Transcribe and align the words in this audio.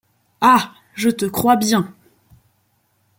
Ah! 0.41 0.73
je 0.95 1.09
te 1.11 1.25
crois 1.25 1.55
bien! 1.57 1.93